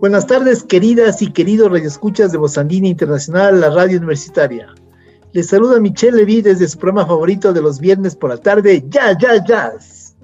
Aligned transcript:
Buenas 0.00 0.28
tardes, 0.28 0.62
queridas 0.62 1.22
y 1.22 1.32
queridos 1.32 1.72
radioescuchas 1.72 2.30
de 2.30 2.38
Bozandina 2.38 2.86
Internacional, 2.86 3.60
la 3.60 3.70
radio 3.70 3.98
universitaria. 3.98 4.72
Les 5.32 5.48
saluda 5.48 5.80
Michelle 5.80 6.18
Levy 6.18 6.40
desde 6.40 6.68
su 6.68 6.78
programa 6.78 7.08
favorito 7.08 7.52
de 7.52 7.60
los 7.60 7.80
viernes 7.80 8.14
por 8.14 8.30
la 8.30 8.36
tarde, 8.36 8.84
Ya, 8.90 9.18
Ya, 9.18 9.44
Jazz. 9.44 10.16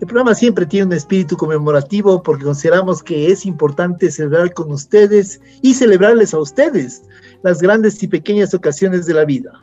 El 0.00 0.06
programa 0.06 0.34
siempre 0.34 0.64
tiene 0.64 0.86
un 0.86 0.92
espíritu 0.94 1.36
conmemorativo 1.36 2.22
porque 2.22 2.44
consideramos 2.44 3.02
que 3.02 3.30
es 3.30 3.44
importante 3.44 4.10
celebrar 4.10 4.54
con 4.54 4.72
ustedes 4.72 5.42
y 5.60 5.74
celebrarles 5.74 6.32
a 6.32 6.38
ustedes 6.38 7.02
las 7.42 7.60
grandes 7.60 8.02
y 8.02 8.08
pequeñas 8.08 8.54
ocasiones 8.54 9.04
de 9.04 9.12
la 9.12 9.26
vida. 9.26 9.62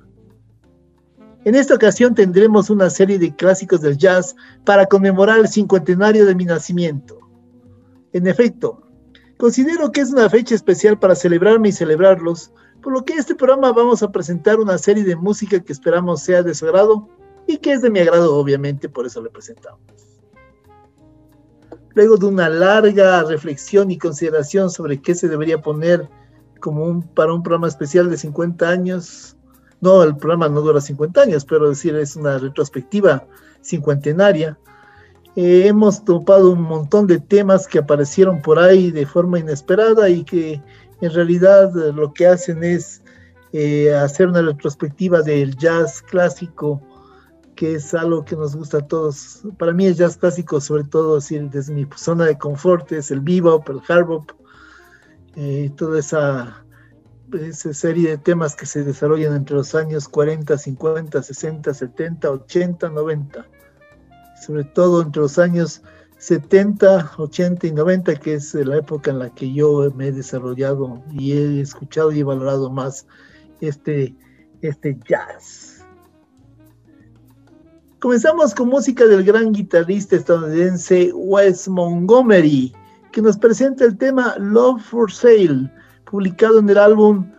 En 1.43 1.55
esta 1.55 1.73
ocasión 1.73 2.13
tendremos 2.13 2.69
una 2.69 2.91
serie 2.91 3.17
de 3.17 3.35
clásicos 3.35 3.81
del 3.81 3.97
jazz 3.97 4.35
para 4.63 4.85
conmemorar 4.85 5.39
el 5.39 5.47
cincuentenario 5.47 6.27
de 6.27 6.35
mi 6.35 6.45
nacimiento. 6.45 7.17
En 8.11 8.27
efecto, 8.27 8.82
Considero 9.43 9.91
que 9.91 9.99
es 9.99 10.09
una 10.09 10.29
fecha 10.29 10.55
especial 10.55 10.97
para 10.97 11.15
celebrarme 11.15 11.67
y 11.67 11.73
celebrarlos, 11.73 12.53
por 12.81 12.93
lo 12.93 13.03
que 13.03 13.15
este 13.15 13.35
programa 13.35 13.73
vamos 13.73 14.01
a 14.01 14.09
presentar 14.09 14.57
una 14.57 14.77
serie 14.77 15.03
de 15.03 15.17
música 15.17 15.59
que 15.59 15.73
esperamos 15.73 16.21
sea 16.21 16.43
de 16.43 16.55
su 16.55 16.65
agrado 16.65 17.09
y 17.45 17.57
que 17.57 17.73
es 17.73 17.81
de 17.81 17.89
mi 17.89 17.99
agrado, 17.99 18.37
obviamente, 18.37 18.87
por 18.87 19.05
eso 19.05 19.21
le 19.21 19.29
presentamos. 19.29 19.81
Luego 21.93 22.15
de 22.15 22.25
una 22.25 22.47
larga 22.47 23.21
reflexión 23.23 23.91
y 23.91 23.97
consideración 23.97 24.69
sobre 24.69 25.01
qué 25.01 25.13
se 25.13 25.27
debería 25.27 25.61
poner 25.61 26.07
como 26.61 27.05
para 27.13 27.33
un 27.33 27.43
programa 27.43 27.67
especial 27.67 28.09
de 28.09 28.15
50 28.15 28.69
años, 28.69 29.35
no, 29.81 30.03
el 30.03 30.15
programa 30.15 30.47
no 30.47 30.61
dura 30.61 30.79
50 30.79 31.21
años, 31.21 31.43
pero 31.43 31.67
decir, 31.67 31.93
es 31.97 32.15
una 32.15 32.37
retrospectiva 32.37 33.27
cincuentenaria, 33.61 34.57
eh, 35.35 35.67
hemos 35.67 36.05
topado 36.05 36.51
un 36.51 36.61
montón 36.61 37.07
de 37.07 37.19
temas 37.19 37.67
que 37.67 37.79
aparecieron 37.79 38.41
por 38.41 38.59
ahí 38.59 38.91
de 38.91 39.05
forma 39.07 39.39
inesperada 39.39 40.07
y 40.09 40.23
que 40.23 40.61
en 41.01 41.11
realidad 41.11 41.75
eh, 41.75 41.91
lo 41.91 42.13
que 42.13 42.27
hacen 42.27 42.63
es 42.63 43.01
eh, 43.51 43.93
hacer 43.95 44.27
una 44.27 44.43
retrospectiva 44.43 45.23
del 45.23 45.55
jazz 45.57 46.03
clásico, 46.03 46.81
que 47.55 47.75
es 47.75 47.95
algo 47.95 48.23
que 48.25 48.35
nos 48.35 48.55
gusta 48.55 48.79
a 48.79 48.87
todos. 48.87 49.41
Para 49.57 49.73
mí 49.73 49.87
el 49.87 49.95
jazz 49.95 50.17
clásico, 50.17 50.61
sobre 50.61 50.83
todo 50.83 51.19
desde 51.19 51.73
mi 51.73 51.87
zona 51.95 52.25
de 52.25 52.37
confort, 52.37 52.91
es 52.91 53.09
el 53.09 53.21
bebop, 53.21 53.67
el 53.69 53.81
hard 53.87 54.05
bop, 54.05 54.31
toda 55.75 55.99
esa 55.99 56.63
serie 57.51 58.09
de 58.09 58.17
temas 58.19 58.55
que 58.55 58.67
se 58.67 58.83
desarrollan 58.83 59.35
entre 59.35 59.55
los 59.55 59.73
años 59.73 60.07
40, 60.07 60.57
50, 60.57 61.23
60, 61.23 61.73
70, 61.73 62.29
80, 62.29 62.89
90 62.89 63.47
sobre 64.45 64.63
todo 64.63 65.01
entre 65.01 65.21
los 65.21 65.39
años 65.39 65.81
70, 66.17 67.11
80 67.17 67.67
y 67.67 67.71
90, 67.71 68.15
que 68.15 68.35
es 68.35 68.53
la 68.53 68.77
época 68.77 69.11
en 69.11 69.19
la 69.19 69.29
que 69.29 69.51
yo 69.51 69.91
me 69.95 70.07
he 70.07 70.11
desarrollado 70.11 71.03
y 71.11 71.33
he 71.33 71.61
escuchado 71.61 72.11
y 72.11 72.23
valorado 72.23 72.69
más 72.69 73.05
este, 73.59 74.15
este 74.61 74.97
jazz. 75.07 75.85
Comenzamos 77.99 78.53
con 78.53 78.67
música 78.69 79.05
del 79.05 79.23
gran 79.23 79.53
guitarrista 79.53 80.15
estadounidense 80.15 81.11
Wes 81.13 81.67
Montgomery, 81.67 82.73
que 83.11 83.21
nos 83.21 83.37
presenta 83.37 83.85
el 83.85 83.97
tema 83.97 84.35
Love 84.37 84.81
for 84.81 85.11
Sale, 85.11 85.71
publicado 86.09 86.59
en 86.59 86.69
el 86.69 86.77
álbum 86.77 87.31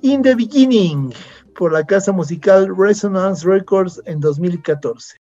In 0.00 0.22
the 0.22 0.34
Beginning 0.34 1.12
por 1.56 1.72
la 1.72 1.84
casa 1.84 2.12
musical 2.12 2.74
Resonance 2.76 3.46
Records 3.46 4.00
en 4.06 4.20
2014. 4.20 5.16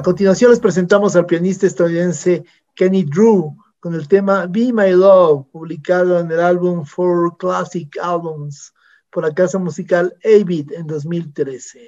A 0.00 0.02
continuación 0.02 0.50
les 0.50 0.60
presentamos 0.60 1.14
al 1.14 1.26
pianista 1.26 1.66
estadounidense 1.66 2.42
Kenny 2.74 3.04
Drew 3.04 3.54
con 3.80 3.94
el 3.94 4.08
tema 4.08 4.46
Be 4.46 4.72
My 4.72 4.92
Love, 4.92 5.44
publicado 5.52 6.18
en 6.18 6.32
el 6.32 6.40
álbum 6.40 6.86
Four 6.86 7.36
Classic 7.36 7.86
Albums 8.02 8.72
por 9.10 9.24
la 9.24 9.34
casa 9.34 9.58
musical 9.58 10.16
Avid 10.24 10.72
en 10.72 10.86
2013. 10.86 11.86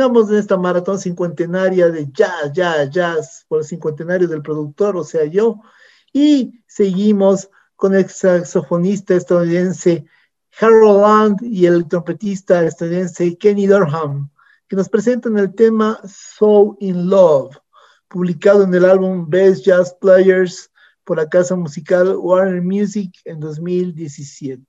En 0.00 0.34
esta 0.36 0.56
maratón 0.56 0.96
cincuentenaria 1.00 1.88
de 1.88 2.06
jazz, 2.12 2.52
jazz, 2.52 2.88
jazz, 2.90 3.44
por 3.48 3.58
el 3.58 3.64
cincuentenario 3.64 4.28
del 4.28 4.42
productor, 4.42 4.96
o 4.96 5.02
sea, 5.02 5.24
yo, 5.24 5.60
y 6.12 6.62
seguimos 6.68 7.50
con 7.74 7.96
el 7.96 8.08
saxofonista 8.08 9.16
estadounidense 9.16 10.06
Harold 10.60 11.00
Land 11.00 11.42
y 11.42 11.66
el 11.66 11.88
trompetista 11.88 12.64
estadounidense 12.64 13.36
Kenny 13.38 13.66
Durham, 13.66 14.30
que 14.68 14.76
nos 14.76 14.88
presentan 14.88 15.36
el 15.36 15.52
tema 15.52 16.00
So 16.06 16.76
in 16.78 17.10
Love, 17.10 17.56
publicado 18.06 18.62
en 18.62 18.72
el 18.74 18.84
álbum 18.84 19.28
Best 19.28 19.64
Jazz 19.64 19.96
Players 20.00 20.70
por 21.02 21.16
la 21.16 21.28
casa 21.28 21.56
musical 21.56 22.14
Warner 22.16 22.62
Music 22.62 23.12
en 23.24 23.40
2017. 23.40 24.62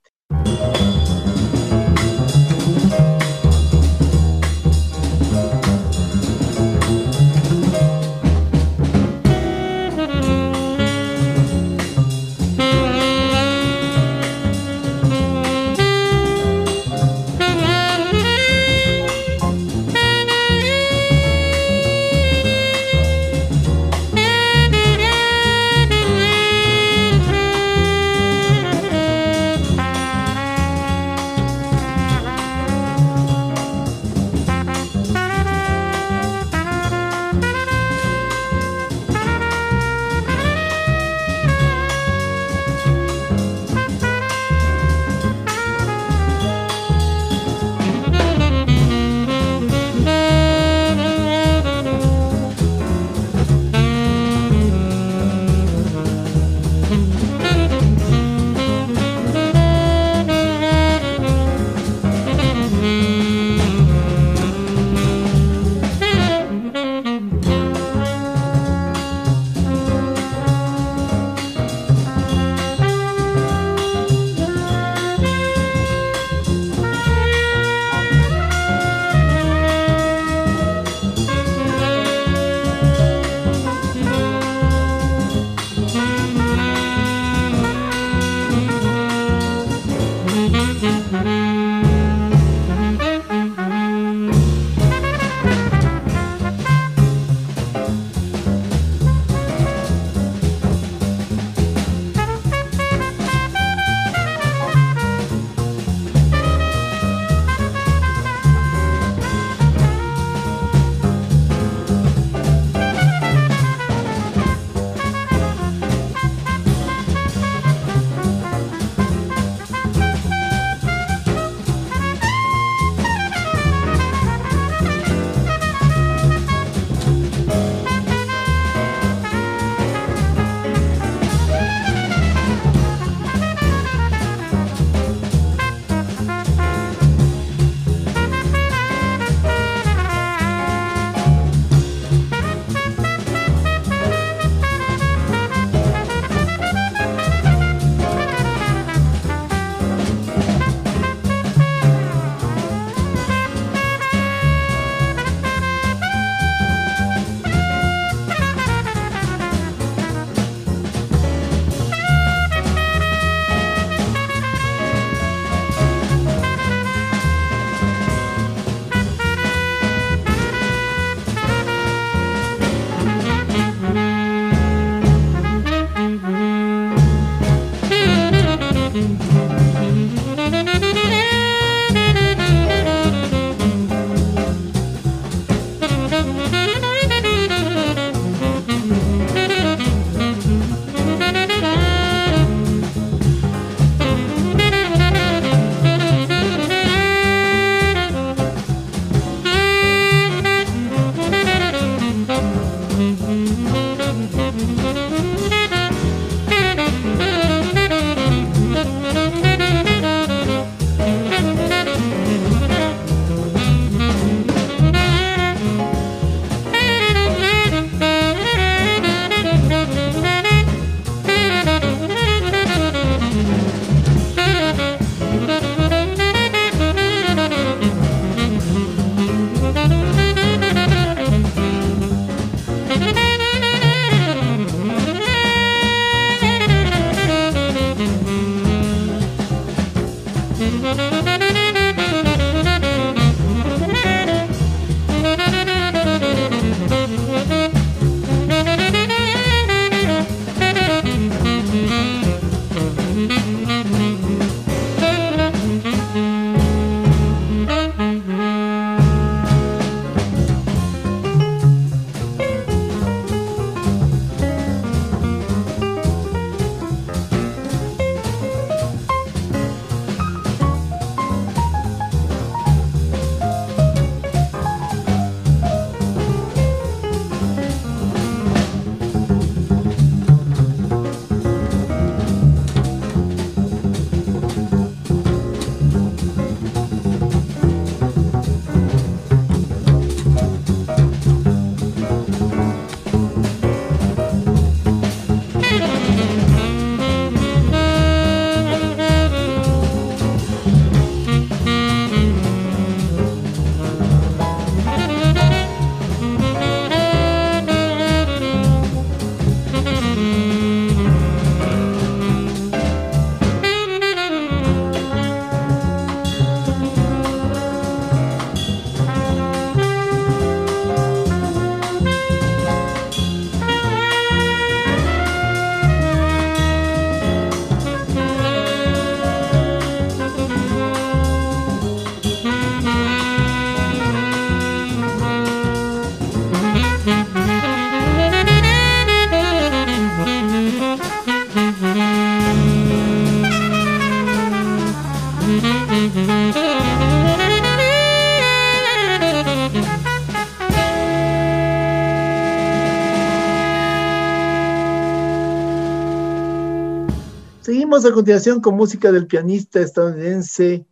A 358.10 358.14
continuación 358.14 358.60
con 358.60 358.76
música 358.76 359.12
del 359.12 359.28
pianista 359.28 359.80
estadounidense 359.80 360.88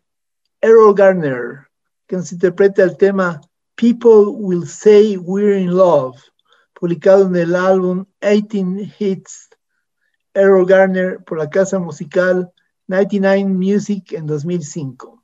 Errol 0.62 0.94
Garner, 0.94 1.68
que 2.06 2.16
nos 2.16 2.32
interpreta 2.32 2.84
el 2.84 2.96
tema 2.96 3.42
People 3.76 4.28
Will 4.36 4.68
Say 4.68 5.18
We're 5.18 5.60
in 5.60 5.76
Love, 5.76 6.16
publicado 6.80 7.26
en 7.26 7.36
el 7.36 7.56
álbum 7.56 8.06
18 8.22 8.94
Hits 9.00 9.50
Errol 10.36 10.68
Garner 10.68 11.24
por 11.24 11.40
la 11.40 11.50
casa 11.50 11.80
musical 11.80 12.52
99 12.86 13.46
Music 13.46 14.14
en 14.14 14.28
2005. 14.28 15.17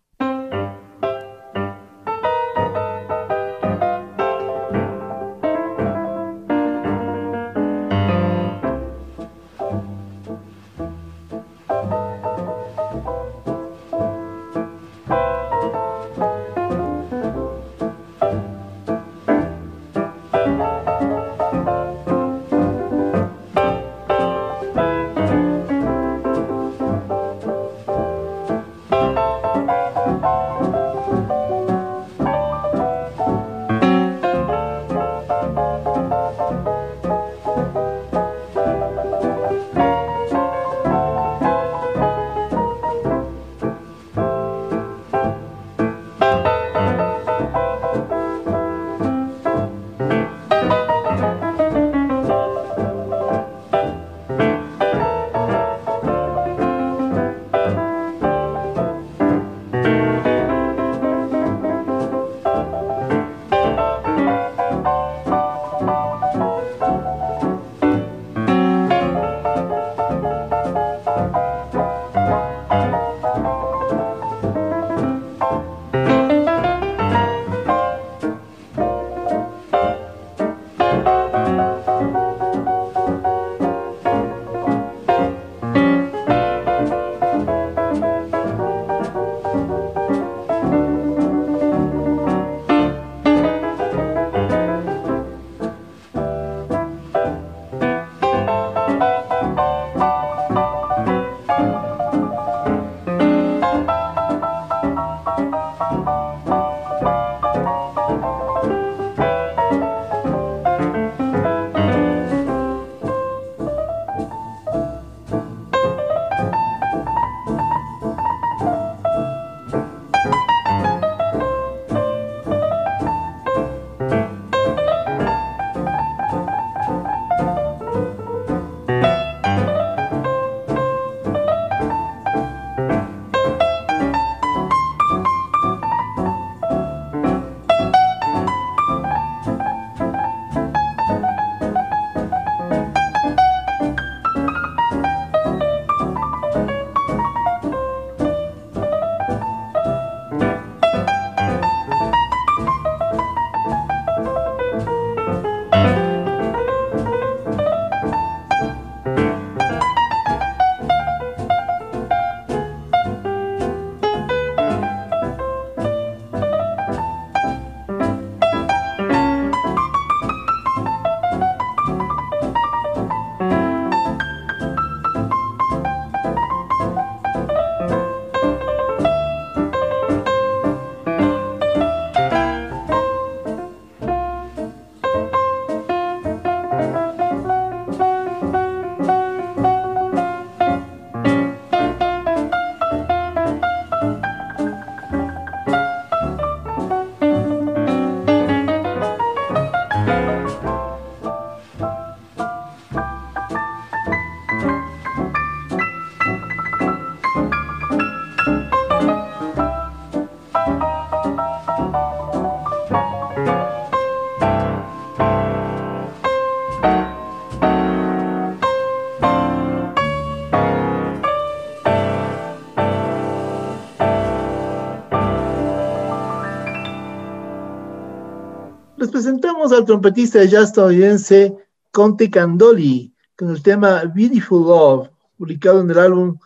Presentamos 229.14 229.72
al 229.72 229.86
trompetista 229.86 230.40
de 230.40 230.48
jazz 230.48 230.70
estadounidense 230.70 231.56
Conte 231.92 232.32
Candoli 232.32 233.14
con 233.38 233.52
el 233.52 233.62
tema 233.62 234.02
Beautiful 234.06 234.64
Love, 234.64 235.10
publicado 235.38 235.82
en 235.82 235.92
el 235.92 236.00
álbum 236.00 236.40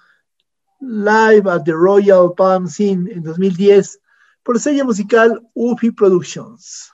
Live 0.81 1.49
at 1.49 1.63
the 1.63 1.71
Royal 1.71 2.33
Palm 2.35 2.67
Scene 2.67 3.09
en 3.09 3.23
2010 3.23 4.01
por 4.43 4.57
el 4.57 4.61
sello 4.61 4.83
musical 4.83 5.41
UFI 5.53 5.91
Productions. 5.91 6.91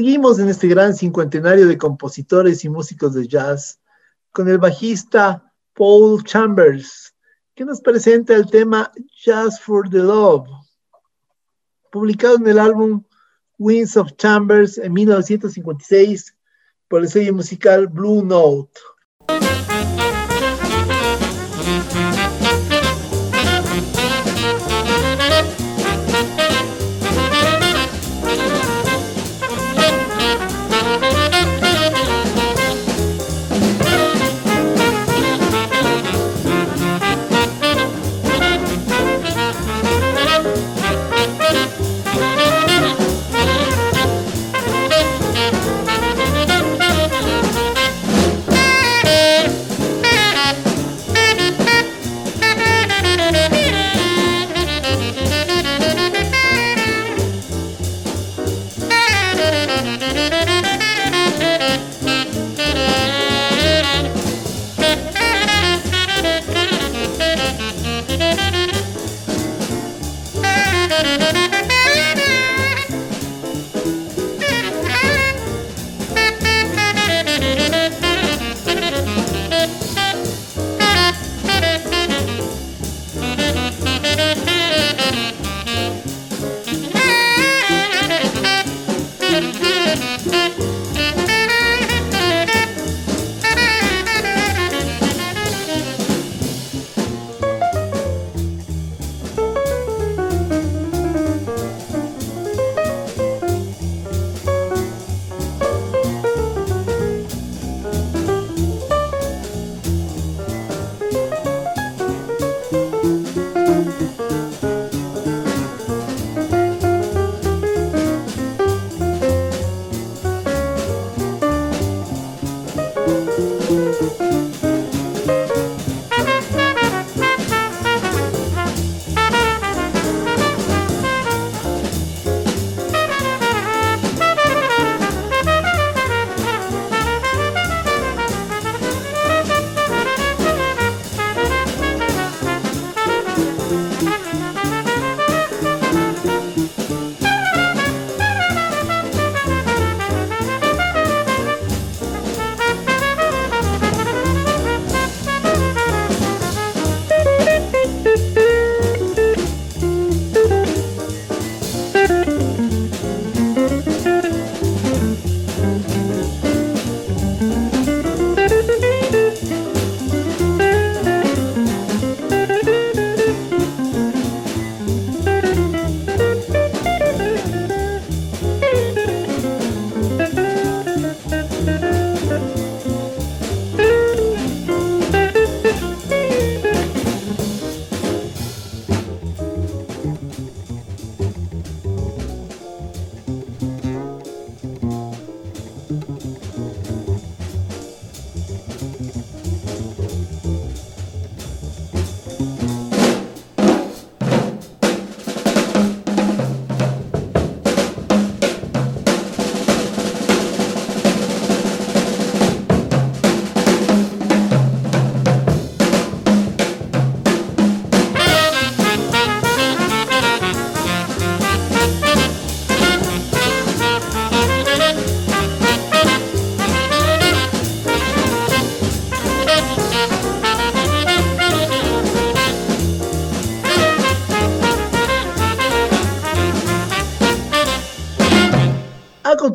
Seguimos 0.00 0.38
en 0.38 0.48
este 0.48 0.66
gran 0.66 0.94
cincuentenario 0.94 1.68
de 1.68 1.76
compositores 1.76 2.64
y 2.64 2.70
músicos 2.70 3.12
de 3.12 3.28
jazz 3.28 3.78
con 4.32 4.48
el 4.48 4.56
bajista 4.56 5.52
Paul 5.74 6.24
Chambers, 6.24 7.14
que 7.54 7.66
nos 7.66 7.82
presenta 7.82 8.34
el 8.34 8.46
tema 8.46 8.90
Jazz 9.22 9.60
for 9.60 9.90
the 9.90 9.98
Love, 9.98 10.48
publicado 11.92 12.36
en 12.36 12.48
el 12.48 12.58
álbum 12.58 13.04
Winds 13.58 13.98
of 13.98 14.16
Chambers 14.16 14.78
en 14.78 14.94
1956 14.94 16.34
por 16.88 17.02
el 17.02 17.08
sello 17.10 17.34
musical 17.34 17.86
Blue 17.86 18.24
Note. 18.24 18.80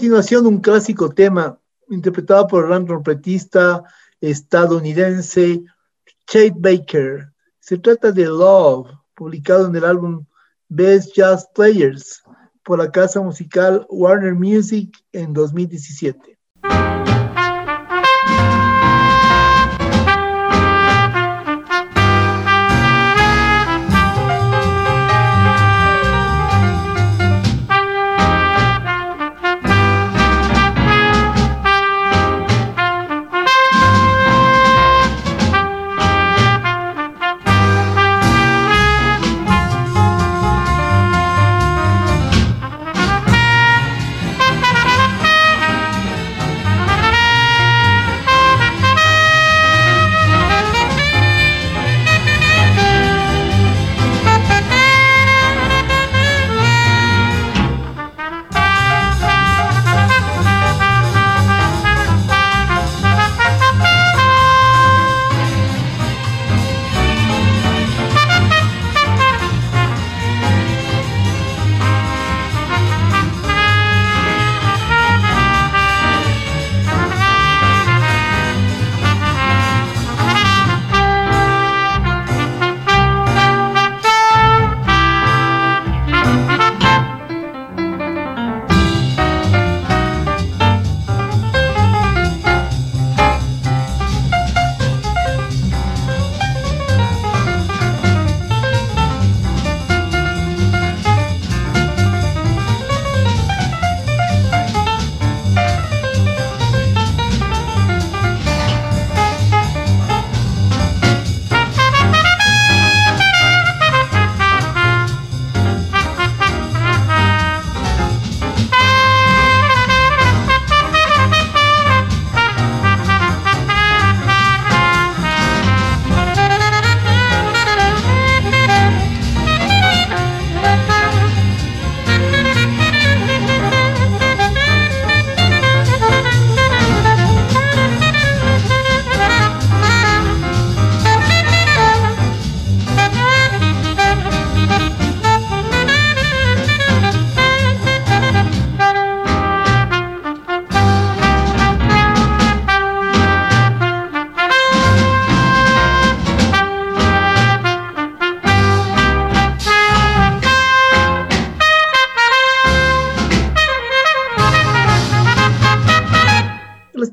Continuación 0.05 0.45
un 0.45 0.59
clásico 0.59 1.09
tema 1.09 1.59
interpretado 1.89 2.45
por 2.45 2.61
el 2.61 2.69
gran 2.69 2.85
trompetista 2.85 3.83
estadounidense 4.21 5.63
Chet 6.27 6.53
Baker. 6.55 7.33
Se 7.59 7.79
trata 7.79 8.11
de 8.11 8.25
Love, 8.25 8.91
publicado 9.15 9.65
en 9.65 9.75
el 9.75 9.83
álbum 9.83 10.23
Best 10.69 11.15
Jazz 11.15 11.49
Players 11.55 12.21
por 12.61 12.77
la 12.77 12.91
casa 12.91 13.19
musical 13.19 13.87
Warner 13.89 14.35
Music 14.35 14.95
en 15.11 15.33
2017. 15.33 16.34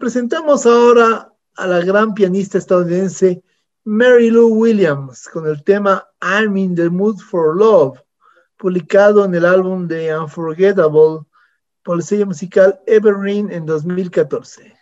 Escuchemos 0.04 0.66
ahora 0.66 1.32
a 1.54 1.66
la 1.68 1.78
gran 1.78 2.12
pianista 2.12 2.58
estadounidense 2.58 3.40
Mary 3.84 4.30
Lou 4.30 4.48
Williams 4.52 5.28
con 5.28 5.46
el 5.46 5.62
tema 5.62 6.04
I'm 6.20 6.56
in 6.56 6.74
the 6.74 6.90
Mood 6.90 7.18
for 7.18 7.56
Love, 7.56 8.00
publicado 8.56 9.24
en 9.24 9.32
el 9.32 9.46
álbum 9.46 9.86
de 9.86 10.18
Unforgettable 10.18 11.20
por 11.84 11.98
el 11.98 12.02
sello 12.02 12.26
musical 12.26 12.80
Evergreen 12.88 13.52
en 13.52 13.64
2014. 13.64 14.74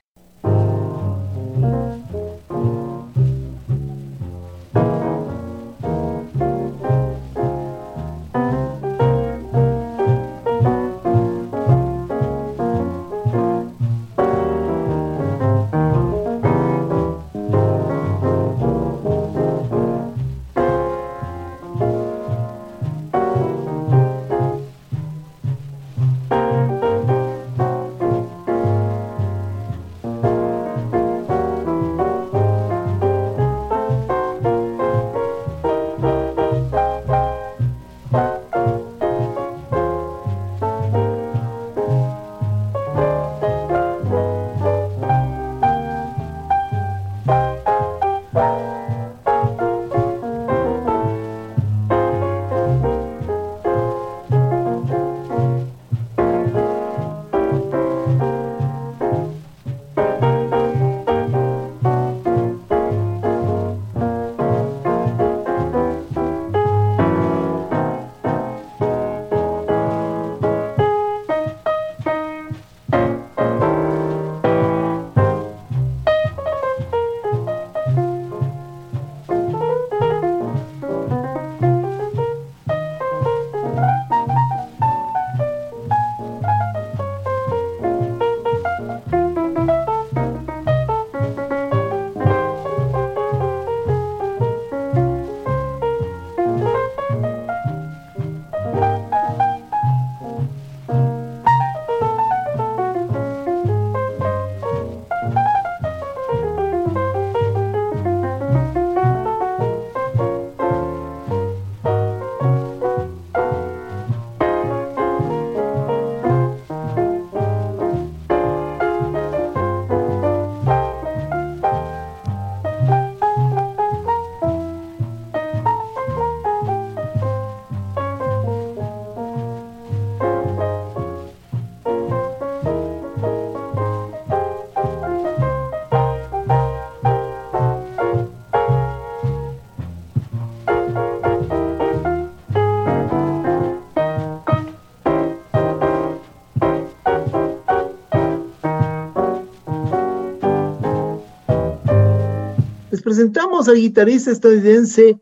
Presentamos 153.11 153.67
al 153.67 153.75
guitarrista 153.75 154.31
estadounidense 154.31 155.21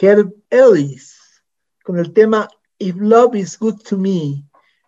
Herb 0.00 0.34
Ellis 0.50 1.16
con 1.84 1.96
el 1.96 2.12
tema 2.12 2.48
If 2.78 2.96
Love 2.96 3.36
Is 3.36 3.56
Good 3.56 3.82
to 3.88 3.96
Me, 3.96 4.44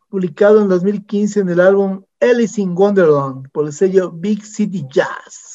publicado 0.08 0.60
en 0.60 0.68
2015 0.68 1.38
en 1.38 1.50
el 1.50 1.60
álbum 1.60 2.04
Ellis 2.18 2.58
in 2.58 2.76
Wonderland 2.76 3.48
por 3.52 3.66
el 3.66 3.72
sello 3.72 4.10
Big 4.10 4.44
City 4.44 4.84
Jazz. 4.92 5.51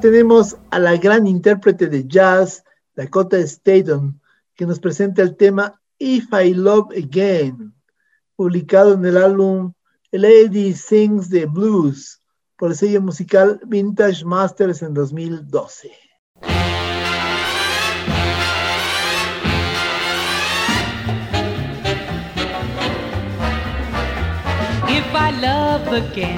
Tenemos 0.00 0.56
a 0.70 0.78
la 0.78 0.96
gran 0.96 1.26
intérprete 1.26 1.88
de 1.88 2.06
jazz, 2.06 2.64
Dakota 2.94 3.38
Staton, 3.38 4.20
que 4.54 4.66
nos 4.66 4.78
presenta 4.78 5.22
el 5.22 5.36
tema 5.36 5.80
If 5.98 6.26
I 6.32 6.54
Love 6.54 6.90
Again, 6.96 7.74
publicado 8.36 8.94
en 8.94 9.04
el 9.04 9.16
álbum 9.16 9.72
Lady 10.10 10.74
Sings 10.74 11.28
the 11.28 11.46
Blues 11.46 12.20
por 12.56 12.70
el 12.70 12.76
sello 12.76 13.00
musical 13.00 13.60
Vintage 13.66 14.24
Masters 14.24 14.82
en 14.82 14.94
2012. 14.94 15.90
If 24.88 25.14
I 25.14 25.30
love 25.40 25.92
again, 25.92 26.36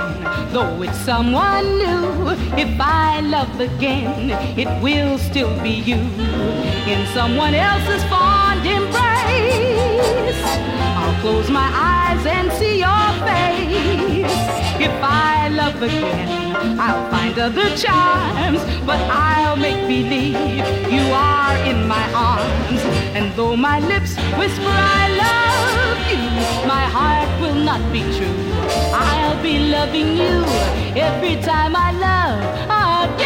though 0.53 0.83
it's 0.83 0.99
someone 1.05 1.79
new, 1.79 2.36
if 2.59 2.81
I 2.81 3.21
love 3.21 3.61
again, 3.61 4.31
it 4.59 4.69
will 4.83 5.19
still 5.19 5.55
be 5.63 5.71
you 5.71 5.97
in 5.97 7.07
someone 7.15 7.55
else's 7.55 8.03
fond 8.05 8.67
embrace. 8.67 10.43
I'll 10.97 11.21
close 11.21 11.51
my 11.51 11.71
eyes 11.75 12.27
and 12.27 12.53
see 12.53 12.79
your 12.81 13.07
face. 13.27 14.66
If 14.79 14.93
I 15.03 15.49
love 15.49 15.83
again, 15.83 16.55
I'll 16.79 17.11
find 17.11 17.39
other 17.39 17.69
charms, 17.77 18.63
but 18.85 19.01
I'll 19.11 19.57
make 19.57 19.81
believe 19.89 20.67
you 20.93 21.05
are 21.13 21.57
in 21.65 21.89
my 21.89 22.05
arms. 22.13 22.81
And 23.17 23.35
though 23.37 23.57
my 23.57 23.81
lips 23.81 24.17
whisper 24.39 24.77
I 24.99 25.05
love 25.25 25.99
you, 26.13 26.25
my 26.69 26.85
heart 26.97 27.31
will 27.41 27.55
not 27.55 27.81
be 27.93 28.03
true. 28.17 28.39
I'll 28.93 29.43
be 29.43 29.71
loving 29.71 30.17
you 30.17 30.45
every 30.95 31.37
time 31.43 31.75
I 31.75 31.93
love 31.93 33.15
again. 33.15 33.26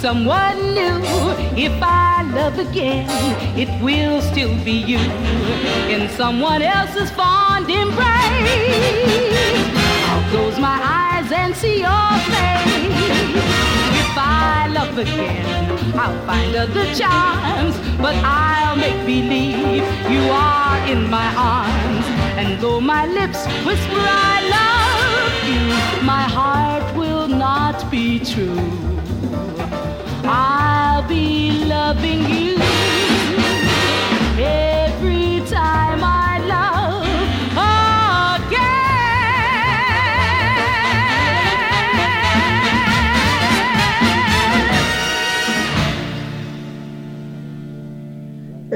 Someone 0.00 0.74
new. 0.74 1.00
If 1.56 1.72
I 1.82 2.22
love 2.32 2.58
again, 2.58 3.08
it 3.58 3.68
will 3.82 4.22
still 4.22 4.54
be 4.64 4.76
you 4.92 5.00
in 5.94 6.08
someone 6.10 6.62
else's 6.62 7.10
fond 7.10 7.68
embrace. 7.68 8.06
I'll 10.08 10.30
close 10.30 10.58
my 10.60 10.78
eyes 10.80 11.32
and 11.32 11.56
see 11.56 11.80
your 11.80 12.08
face. 12.30 12.94
If 14.02 14.12
I 14.16 14.70
love 14.72 14.96
again, 14.96 15.96
I'll 15.98 16.24
find 16.24 16.54
other 16.54 16.86
charms, 16.94 17.76
but 17.98 18.14
I'll 18.24 18.76
make 18.76 19.04
believe 19.04 19.84
you 20.12 20.22
are 20.30 20.78
in 20.86 21.10
my 21.10 21.28
arms. 21.36 22.06
And 22.38 22.60
though 22.62 22.80
my 22.80 23.06
lips 23.06 23.44
whisper 23.66 24.04
I 24.30 24.36
love 24.56 25.34
you, 25.50 26.06
my 26.06 26.22
heart 26.22 26.96
will 26.96 27.26
not 27.26 27.90
be 27.90 28.20
true. 28.20 28.97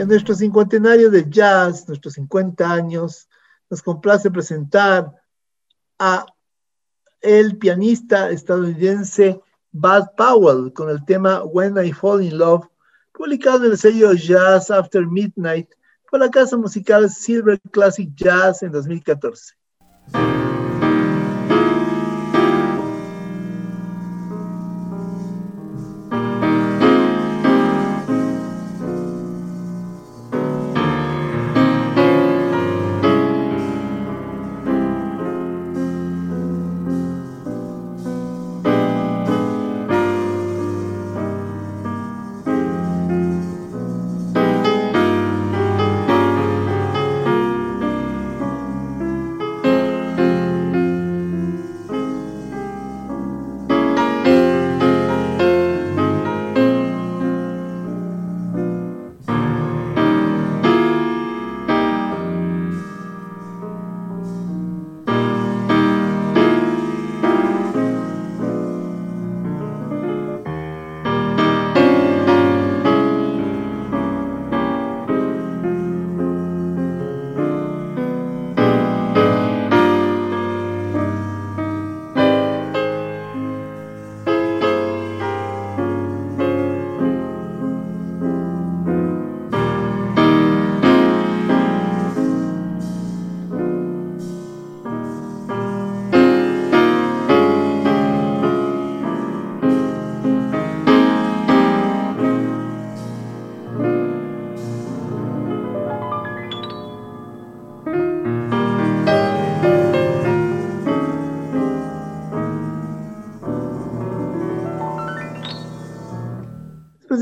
En 0.03 0.09
nuestro 0.09 0.35
cincuentenario 0.35 1.11
de 1.11 1.31
jazz, 1.31 1.87
nuestros 1.87 2.15
50 2.15 2.69
años, 2.69 3.29
nos 3.71 3.83
complace 3.83 4.33
presentar 4.33 5.15
a 5.99 6.27
el 7.21 7.57
pianista 7.57 8.31
estadounidense 8.31 9.41
Bud 9.73 10.05
Powell 10.17 10.73
con 10.73 10.91
el 10.91 11.05
tema 11.05 11.43
When 11.45 11.83
I 11.83 11.93
Fall 11.93 12.23
in 12.23 12.37
Love, 12.37 12.67
publicado 13.13 13.65
en 13.65 13.73
el 13.73 13.79
sello 13.79 14.13
Jazz 14.13 14.71
After 14.71 15.07
Midnight 15.07 15.69
por 16.11 16.21
la 16.21 16.31
casa 16.31 16.59
musical 16.59 17.09
Silver 17.09 17.59
Classic 17.71 18.11
Jazz 18.15 18.63
en 18.63 18.73
2014. 18.73 19.55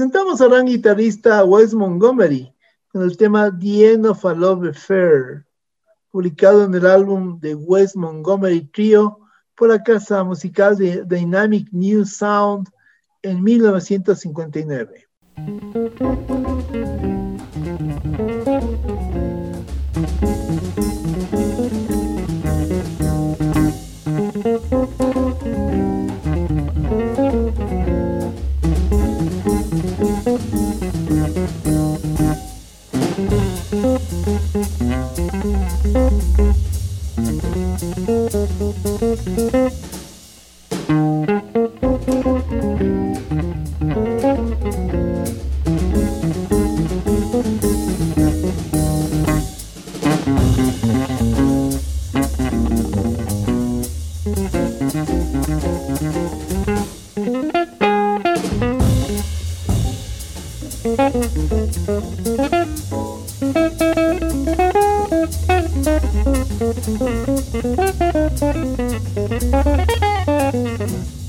Presentamos 0.00 0.40
al 0.40 0.48
gran 0.48 0.64
guitarrista 0.64 1.44
Wes 1.44 1.74
Montgomery 1.74 2.50
con 2.88 3.02
el 3.02 3.18
tema 3.18 3.54
The 3.54 3.92
End 3.92 4.06
of 4.06 4.24
a 4.24 4.32
Love 4.32 4.70
Affair, 4.70 5.44
publicado 6.10 6.64
en 6.64 6.74
el 6.74 6.86
álbum 6.86 7.38
de 7.38 7.54
Wes 7.54 7.94
Montgomery 7.94 8.62
Trio 8.72 9.18
por 9.54 9.68
la 9.68 9.82
casa 9.82 10.24
musical 10.24 10.78
de 10.78 11.04
Dynamic 11.04 11.68
New 11.72 12.06
Sound 12.06 12.70
en 13.20 13.42
1959. 13.44 15.06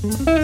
Mm-hmm. 0.02 0.41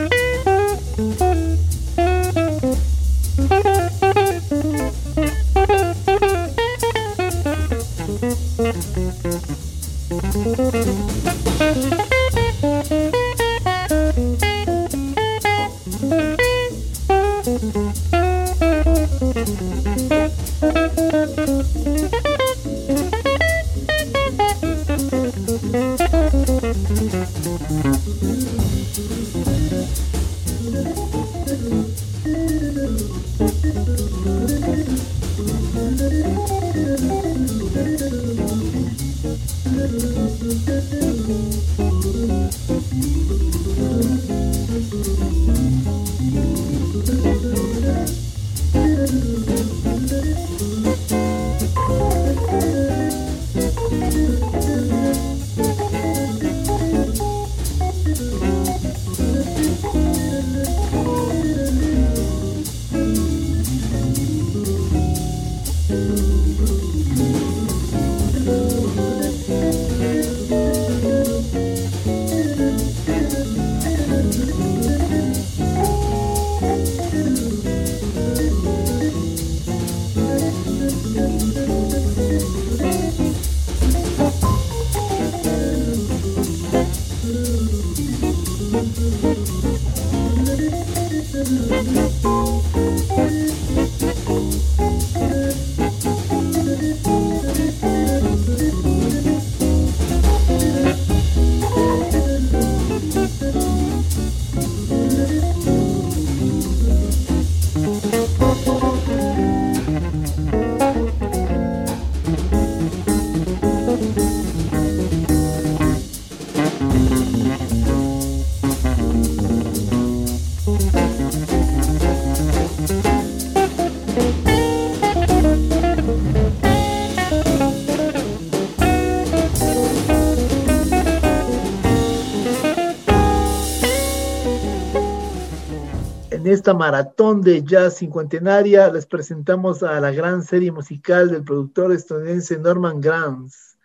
Esta 136.69 136.77
maratón 136.77 137.41
de 137.41 137.65
jazz 137.65 137.97
cincuentenaria 137.97 138.93
les 138.93 139.07
presentamos 139.07 139.83
a 139.83 139.99
la 140.03 140.11
gran 140.11 140.43
serie 140.43 140.71
musical 140.71 141.31
del 141.31 141.43
productor 141.43 141.93
estadounidense 141.93 142.59
Norman 142.59 143.01
Granz. 143.01 143.79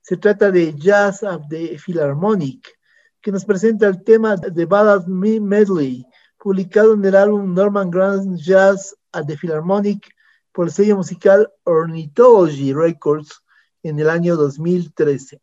Se 0.00 0.16
trata 0.16 0.50
de 0.50 0.74
Jazz 0.74 1.22
of 1.22 1.42
the 1.50 1.76
Philharmonic, 1.76 2.66
que 3.20 3.30
nos 3.30 3.44
presenta 3.44 3.88
el 3.88 4.02
tema 4.02 4.36
de 4.36 4.64
Ballad 4.64 5.04
Me 5.04 5.38
Medley, 5.38 6.06
publicado 6.38 6.94
en 6.94 7.04
el 7.04 7.14
álbum 7.14 7.52
Norman 7.52 7.90
Granz 7.90 8.42
Jazz 8.42 8.96
at 9.12 9.26
the 9.26 9.36
Philharmonic 9.36 10.08
por 10.50 10.68
el 10.68 10.72
sello 10.72 10.96
musical 10.96 11.46
Ornithology 11.64 12.72
Records 12.72 13.42
en 13.82 14.00
el 14.00 14.08
año 14.08 14.36
2013. 14.36 15.42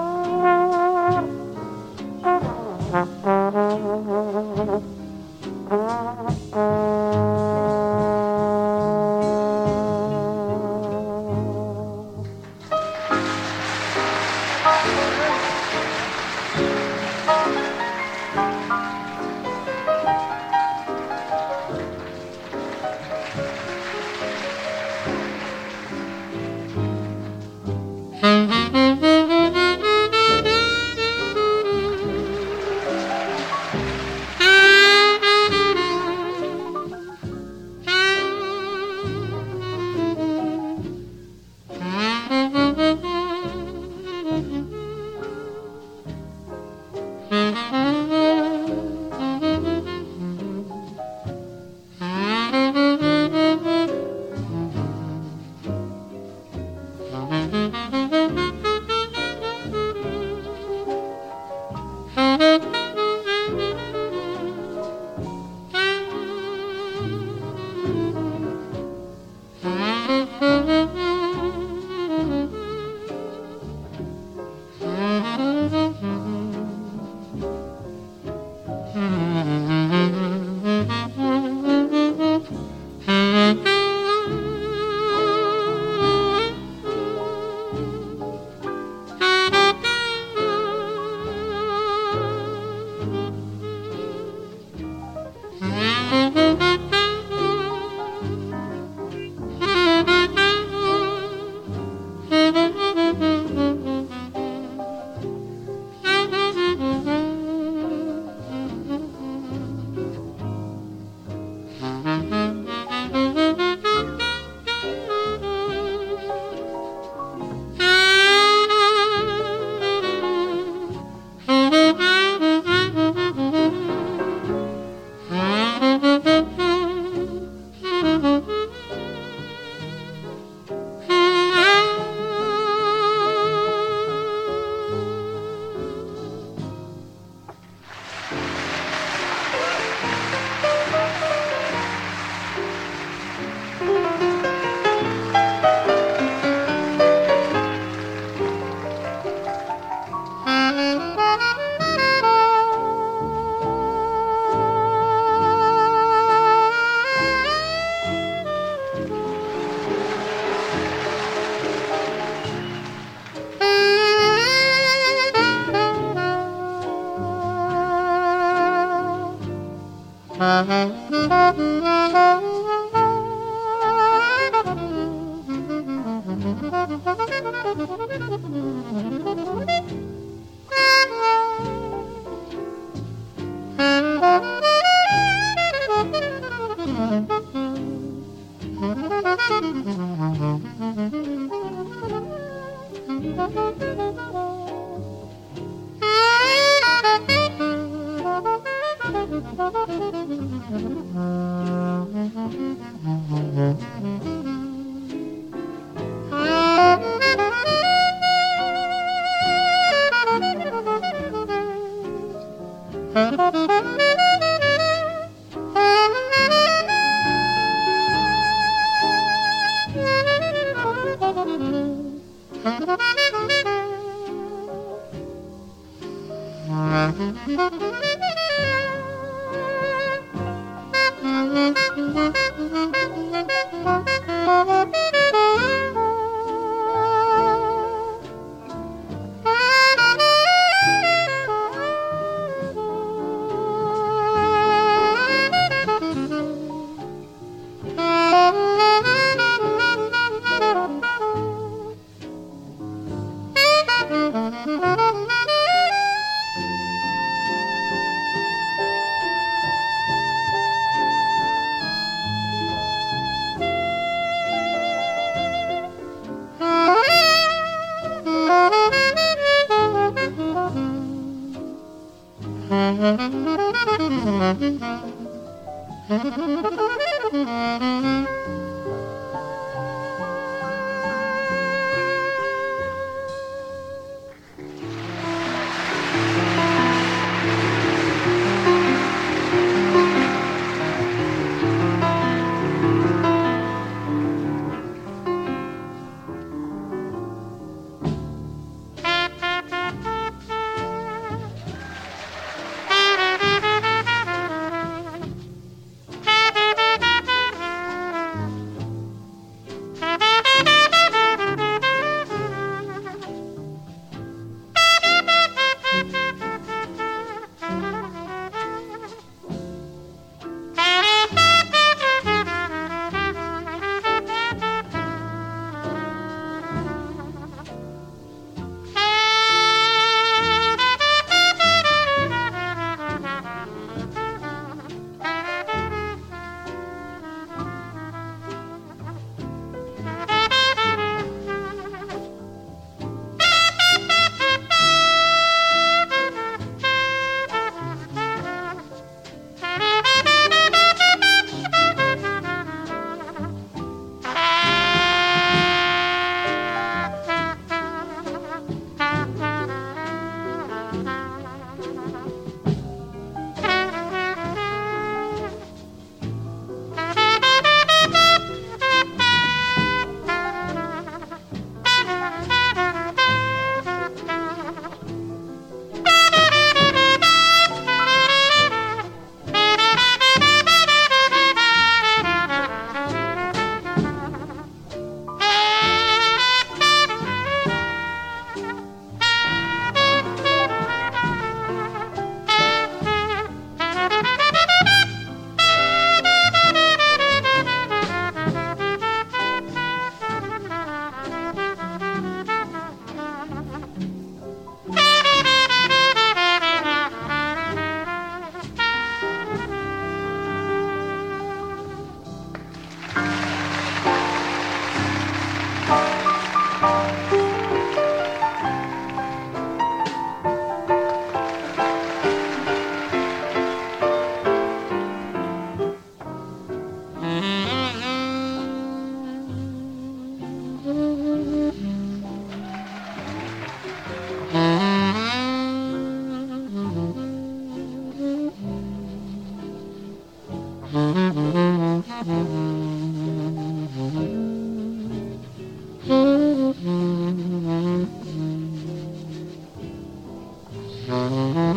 Mm-hmm. 451.11 451.70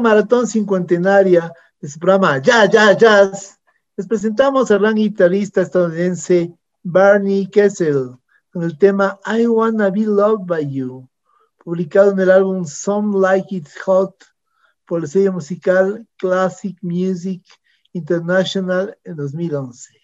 Maratón 0.00 0.46
cincuentenaria 0.46 1.52
de 1.80 1.88
su 1.88 1.98
programa 1.98 2.38
Ya, 2.38 2.68
Ya, 2.68 2.96
Jazz, 2.96 3.58
les 3.96 4.06
presentamos 4.06 4.70
al 4.70 4.80
gran 4.80 4.94
guitarrista 4.94 5.62
estadounidense 5.62 6.52
Barney 6.82 7.46
Kessel 7.46 8.16
con 8.52 8.62
el 8.62 8.76
tema 8.78 9.18
I 9.26 9.46
Wanna 9.46 9.90
Be 9.90 10.02
Loved 10.02 10.46
by 10.46 10.70
You, 10.70 11.08
publicado 11.64 12.12
en 12.12 12.20
el 12.20 12.30
álbum 12.30 12.64
Some 12.64 13.18
Like 13.18 13.54
It 13.54 13.68
Hot 13.84 14.14
por 14.86 15.00
el 15.00 15.08
sello 15.08 15.32
musical 15.32 16.06
Classic 16.18 16.76
Music 16.82 17.42
International 17.92 18.96
en 19.04 19.16
2011. 19.16 20.02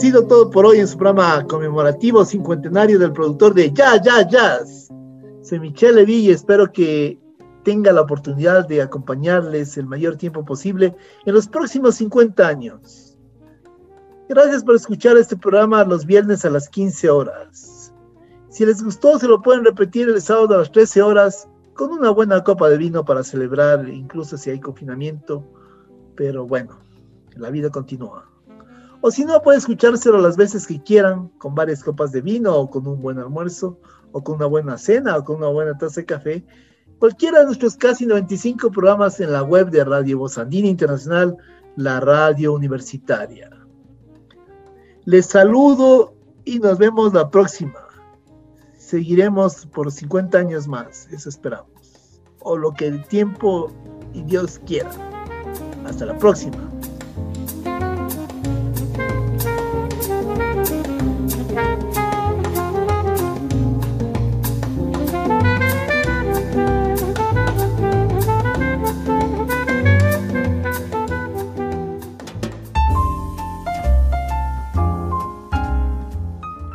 Sido 0.00 0.26
todo 0.26 0.48
por 0.50 0.64
hoy 0.64 0.78
en 0.78 0.88
su 0.88 0.96
programa 0.96 1.44
conmemorativo 1.46 2.24
cincuentenario 2.24 2.98
del 2.98 3.12
productor 3.12 3.52
de 3.52 3.70
Ya, 3.70 4.00
Ya, 4.00 4.26
Jazz. 4.26 4.88
Soy 5.42 5.60
Michelle 5.60 5.96
Levy 5.96 6.14
y 6.14 6.30
espero 6.30 6.72
que 6.72 7.18
tenga 7.64 7.92
la 7.92 8.00
oportunidad 8.00 8.66
de 8.66 8.80
acompañarles 8.80 9.76
el 9.76 9.84
mayor 9.84 10.16
tiempo 10.16 10.42
posible 10.42 10.96
en 11.26 11.34
los 11.34 11.48
próximos 11.48 11.96
50 11.96 12.48
años. 12.48 13.18
Gracias 14.30 14.64
por 14.64 14.74
escuchar 14.74 15.18
este 15.18 15.36
programa 15.36 15.84
los 15.84 16.06
viernes 16.06 16.46
a 16.46 16.50
las 16.50 16.70
15 16.70 17.10
horas. 17.10 17.92
Si 18.48 18.64
les 18.64 18.82
gustó, 18.82 19.18
se 19.18 19.28
lo 19.28 19.42
pueden 19.42 19.66
repetir 19.66 20.08
el 20.08 20.22
sábado 20.22 20.54
a 20.54 20.58
las 20.58 20.72
13 20.72 21.02
horas 21.02 21.46
con 21.74 21.90
una 21.90 22.08
buena 22.08 22.42
copa 22.42 22.70
de 22.70 22.78
vino 22.78 23.04
para 23.04 23.22
celebrar, 23.22 23.86
incluso 23.86 24.38
si 24.38 24.48
hay 24.48 24.60
confinamiento. 24.60 25.44
Pero 26.16 26.46
bueno, 26.46 26.78
la 27.36 27.50
vida 27.50 27.68
continúa. 27.68 28.29
O 29.02 29.10
si 29.10 29.24
no, 29.24 29.40
puede 29.40 29.58
escuchárselo 29.58 30.18
las 30.18 30.36
veces 30.36 30.66
que 30.66 30.82
quieran, 30.82 31.28
con 31.38 31.54
varias 31.54 31.82
copas 31.82 32.12
de 32.12 32.20
vino, 32.20 32.54
o 32.54 32.70
con 32.70 32.86
un 32.86 33.00
buen 33.00 33.18
almuerzo, 33.18 33.78
o 34.12 34.22
con 34.22 34.36
una 34.36 34.46
buena 34.46 34.76
cena, 34.76 35.16
o 35.16 35.24
con 35.24 35.36
una 35.36 35.48
buena 35.48 35.78
taza 35.78 36.02
de 36.02 36.06
café. 36.06 36.44
Cualquiera 36.98 37.40
de 37.40 37.46
nuestros 37.46 37.76
casi 37.76 38.04
95 38.04 38.70
programas 38.70 39.20
en 39.20 39.32
la 39.32 39.42
web 39.42 39.70
de 39.70 39.84
Radio 39.84 40.18
Voz 40.18 40.36
Andina 40.36 40.68
Internacional, 40.68 41.36
la 41.76 41.98
radio 42.00 42.52
universitaria. 42.52 43.50
Les 45.06 45.24
saludo 45.24 46.14
y 46.44 46.58
nos 46.58 46.76
vemos 46.76 47.14
la 47.14 47.30
próxima. 47.30 47.80
Seguiremos 48.76 49.66
por 49.66 49.90
50 49.90 50.36
años 50.36 50.68
más, 50.68 51.08
eso 51.10 51.30
esperamos. 51.30 52.20
O 52.40 52.58
lo 52.58 52.72
que 52.72 52.86
el 52.86 53.02
tiempo 53.06 53.72
y 54.12 54.22
Dios 54.24 54.60
quiera. 54.66 54.90
Hasta 55.86 56.04
la 56.04 56.18
próxima. 56.18 56.68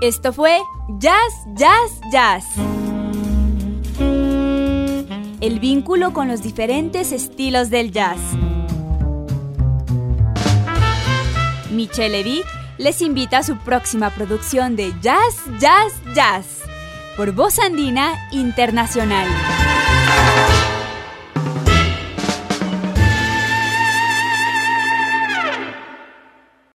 Esto 0.05 0.33
fue 0.33 0.59
Jazz, 0.99 1.33
Jazz, 1.55 1.99
Jazz. 2.11 2.45
El 5.41 5.59
vínculo 5.59 6.13
con 6.13 6.27
los 6.27 6.43
diferentes 6.43 7.11
estilos 7.11 7.71
del 7.71 7.91
jazz. 7.91 8.19
Michelle 11.71 12.19
Edic 12.19 12.45
les 12.77 13.01
invita 13.01 13.39
a 13.39 13.43
su 13.43 13.57
próxima 13.57 14.11
producción 14.11 14.75
de 14.75 14.93
Jazz, 15.01 15.41
Jazz, 15.59 15.93
Jazz 16.13 16.45
por 17.17 17.31
Voz 17.31 17.57
Andina 17.57 18.29
Internacional. 18.31 19.27